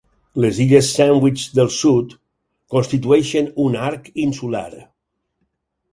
Les 0.43 0.59
Illes 0.63 0.87
Sandwich 0.93 1.43
del 1.59 1.69
Sud 1.75 2.15
constitueixen 2.77 3.53
un 3.67 3.81
arc 3.89 4.13
insular. 4.25 4.69